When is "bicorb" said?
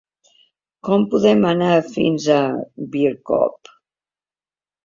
2.97-3.75